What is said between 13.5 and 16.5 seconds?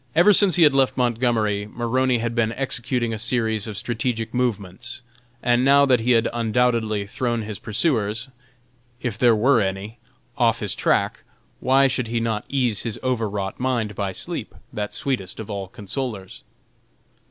mind by sleep, that sweetest of all consolers?